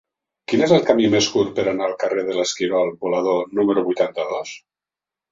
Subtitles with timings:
[0.51, 4.55] Quin és el camí més curt per anar al carrer de l'Esquirol Volador número vuitanta-dos?